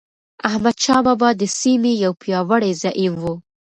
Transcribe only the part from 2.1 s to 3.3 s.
پیاوړی زعیم و.